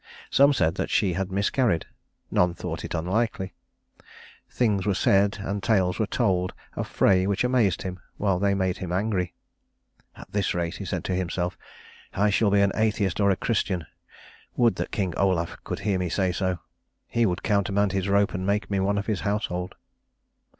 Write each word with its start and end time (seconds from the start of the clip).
Some 0.31 0.51
said 0.51 0.73
that 0.81 0.89
she 0.89 1.13
had 1.13 1.31
miscarried; 1.31 1.85
none 2.31 2.55
thought 2.55 2.83
it 2.83 2.95
unlikely. 2.95 3.53
Things 4.49 4.83
were 4.87 4.95
said 4.95 5.37
and 5.39 5.61
tales 5.61 5.99
were 5.99 6.07
told 6.07 6.55
of 6.75 6.87
Frey 6.87 7.27
which 7.27 7.43
amazed 7.43 7.83
him 7.83 7.99
while 8.17 8.39
they 8.39 8.55
made 8.55 8.77
him 8.79 8.91
angry. 8.91 9.35
"At 10.15 10.31
this 10.31 10.55
rate," 10.55 10.77
he 10.77 10.85
said 10.85 11.03
to 11.03 11.13
himself, 11.13 11.55
"I 12.15 12.31
shall 12.31 12.49
be 12.49 12.61
an 12.61 12.71
atheist 12.73 13.19
or 13.19 13.29
a 13.29 13.35
Christian. 13.35 13.85
Would 14.55 14.77
that 14.77 14.89
King 14.89 15.13
Olaf 15.17 15.55
could 15.63 15.81
hear 15.81 15.99
me 15.99 16.09
say 16.09 16.31
so. 16.31 16.57
He 17.05 17.27
would 17.27 17.43
countermand 17.43 17.91
his 17.91 18.09
rope 18.09 18.33
and 18.33 18.43
make 18.43 18.71
me 18.71 18.79
one 18.79 18.97
of 18.97 19.05
his 19.05 19.19
household." 19.19 19.75